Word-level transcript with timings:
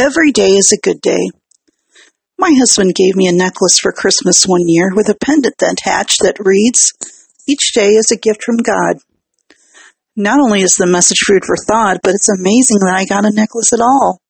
Every 0.00 0.32
day 0.32 0.52
is 0.52 0.72
a 0.72 0.80
good 0.80 1.02
day. 1.02 1.28
My 2.38 2.54
husband 2.58 2.94
gave 2.94 3.16
me 3.16 3.26
a 3.28 3.32
necklace 3.32 3.78
for 3.78 3.92
Christmas 3.92 4.44
one 4.46 4.66
year 4.66 4.94
with 4.94 5.10
a 5.10 5.14
pendant 5.14 5.56
attached 5.60 6.22
that 6.22 6.40
reads, 6.40 6.94
Each 7.46 7.74
day 7.74 7.88
is 7.88 8.10
a 8.10 8.16
gift 8.16 8.42
from 8.42 8.56
God. 8.56 8.96
Not 10.16 10.40
only 10.40 10.62
is 10.62 10.76
the 10.78 10.86
message 10.86 11.18
food 11.26 11.44
for 11.44 11.54
thought, 11.54 11.98
but 12.02 12.14
it's 12.14 12.30
amazing 12.30 12.78
that 12.80 12.96
I 12.96 13.04
got 13.04 13.26
a 13.26 13.30
necklace 13.30 13.74
at 13.74 13.82
all. 13.82 14.22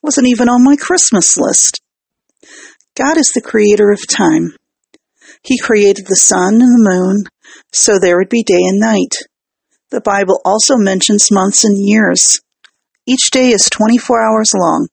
Wasn't 0.00 0.26
even 0.26 0.48
on 0.48 0.64
my 0.64 0.76
Christmas 0.76 1.36
list. 1.36 1.82
God 2.94 3.18
is 3.18 3.30
the 3.34 3.42
creator 3.42 3.90
of 3.90 4.08
time. 4.08 4.56
He 5.42 5.58
created 5.58 6.06
the 6.06 6.16
sun 6.16 6.62
and 6.62 6.62
the 6.62 6.90
moon, 6.90 7.24
so 7.74 7.98
there 7.98 8.16
would 8.16 8.30
be 8.30 8.42
day 8.42 8.62
and 8.62 8.80
night. 8.80 9.12
The 9.90 10.00
Bible 10.00 10.40
also 10.46 10.78
mentions 10.78 11.30
months 11.30 11.62
and 11.62 11.76
years. 11.76 12.40
Each 13.04 13.30
day 13.30 13.50
is 13.50 13.68
24 13.68 14.26
hours 14.26 14.52
long. 14.56 14.88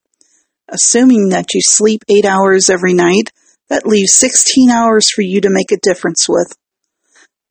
Assuming 0.69 1.29
that 1.29 1.53
you 1.53 1.61
sleep 1.63 2.01
8 2.09 2.25
hours 2.25 2.69
every 2.69 2.93
night, 2.93 3.31
that 3.69 3.85
leaves 3.85 4.17
16 4.17 4.69
hours 4.69 5.09
for 5.09 5.21
you 5.21 5.41
to 5.41 5.49
make 5.49 5.71
a 5.71 5.79
difference 5.81 6.25
with. 6.27 6.53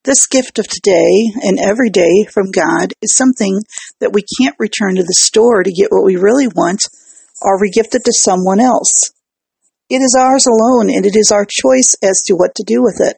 This 0.05 0.27
gift 0.27 0.59
of 0.59 0.69
today 0.69 1.33
and 1.43 1.59
every 1.59 1.91
day 1.91 2.27
from 2.31 2.51
God 2.51 2.93
is 3.03 3.17
something 3.17 3.61
that 4.01 4.13
we 4.13 4.23
can't 4.39 4.55
return 4.59 4.97
to 4.97 5.03
the 5.03 5.17
store 5.17 5.63
to 5.63 5.73
get 5.73 5.91
what 5.91 6.05
we 6.05 6.17
really 6.17 6.47
want 6.47 6.83
or 7.43 7.59
regift 7.59 7.95
it 7.95 8.05
to 8.05 8.13
someone 8.13 8.61
else. 8.61 9.11
It 9.89 9.97
is 10.03 10.17
ours 10.19 10.47
alone 10.47 10.91
and 10.91 11.07
it 11.07 11.17
is 11.17 11.33
our 11.33 11.47
choice 11.49 11.97
as 12.03 12.23
to 12.27 12.35
what 12.35 12.55
to 12.57 12.65
do 12.65 12.83
with 12.83 13.01
it. 13.01 13.17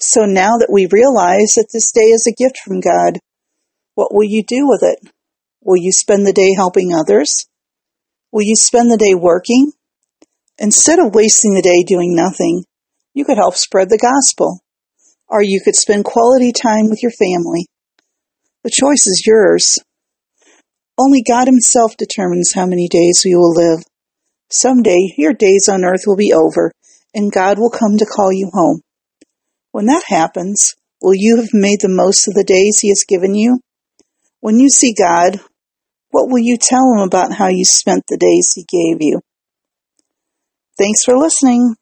So 0.00 0.24
now 0.24 0.58
that 0.58 0.72
we 0.72 0.88
realize 0.90 1.54
that 1.54 1.68
this 1.72 1.92
day 1.92 2.10
is 2.10 2.26
a 2.26 2.34
gift 2.34 2.58
from 2.64 2.80
God, 2.80 3.18
what 3.94 4.12
will 4.12 4.24
you 4.24 4.42
do 4.42 4.66
with 4.66 4.82
it? 4.82 4.98
Will 5.62 5.76
you 5.76 5.92
spend 5.92 6.26
the 6.26 6.32
day 6.32 6.54
helping 6.54 6.92
others? 6.92 7.46
Will 8.34 8.42
you 8.42 8.56
spend 8.56 8.90
the 8.90 8.96
day 8.96 9.14
working? 9.14 9.70
Instead 10.58 10.98
of 10.98 11.14
wasting 11.14 11.54
the 11.54 11.62
day 11.62 11.84
doing 11.86 12.16
nothing, 12.16 12.64
you 13.14 13.24
could 13.24 13.36
help 13.36 13.54
spread 13.54 13.90
the 13.90 13.96
gospel. 13.96 14.58
Or 15.28 15.40
you 15.40 15.60
could 15.64 15.76
spend 15.76 16.04
quality 16.04 16.50
time 16.50 16.90
with 16.90 17.00
your 17.00 17.12
family. 17.12 17.68
The 18.64 18.72
choice 18.74 19.06
is 19.06 19.22
yours. 19.24 19.78
Only 20.98 21.22
God 21.22 21.46
Himself 21.46 21.96
determines 21.96 22.50
how 22.52 22.66
many 22.66 22.88
days 22.88 23.22
we 23.24 23.36
will 23.36 23.54
live. 23.54 23.84
Someday 24.50 25.14
your 25.16 25.32
days 25.32 25.68
on 25.70 25.84
earth 25.84 26.02
will 26.04 26.16
be 26.16 26.32
over, 26.32 26.72
and 27.14 27.30
God 27.30 27.60
will 27.60 27.70
come 27.70 27.98
to 27.98 28.04
call 28.04 28.32
you 28.32 28.50
home. 28.52 28.80
When 29.70 29.86
that 29.86 30.06
happens, 30.08 30.74
will 31.00 31.14
you 31.14 31.36
have 31.36 31.50
made 31.52 31.82
the 31.82 31.88
most 31.88 32.26
of 32.26 32.34
the 32.34 32.42
days 32.42 32.80
He 32.80 32.88
has 32.88 33.04
given 33.06 33.36
you? 33.36 33.60
When 34.40 34.58
you 34.58 34.70
see 34.70 34.92
God, 34.92 35.38
what 36.14 36.30
will 36.30 36.38
you 36.38 36.56
tell 36.56 36.92
him 36.94 37.00
about 37.00 37.32
how 37.32 37.48
you 37.48 37.64
spent 37.64 38.04
the 38.06 38.16
days 38.16 38.52
he 38.54 38.62
gave 38.62 39.02
you? 39.02 39.20
Thanks 40.78 41.02
for 41.04 41.18
listening. 41.18 41.74